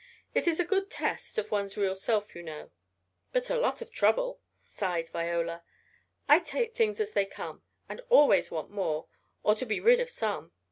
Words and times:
It 0.33 0.47
is 0.47 0.59
a 0.59 0.65
good 0.65 0.89
test 0.89 1.37
of 1.37 1.51
one's 1.51 1.77
real 1.77 1.93
self, 1.93 2.33
you 2.33 2.41
know." 2.41 2.71
"But 3.33 3.51
a 3.51 3.55
lot 3.55 3.83
of 3.83 3.91
trouble," 3.91 4.41
sighed 4.65 5.09
Viola. 5.09 5.63
"I 6.27 6.39
take 6.39 6.73
things 6.73 6.99
as 6.99 7.13
they 7.13 7.27
come 7.27 7.61
and 7.87 8.01
always 8.09 8.49
want 8.49 8.71
more, 8.71 9.09
or 9.43 9.53
to 9.53 9.63
be 9.67 9.79
rid 9.79 9.99
of 9.99 10.09
some. 10.09 10.53